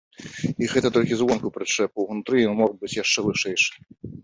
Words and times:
І 0.63 0.69
гэта 0.71 0.89
толькі 0.95 1.19
звонку 1.19 1.51
прычэпу, 1.59 2.07
унутры 2.15 2.35
ён 2.55 2.59
мог 2.65 2.71
быць 2.83 2.93
яшчэ 3.03 3.19
вышэйшы. 3.29 3.71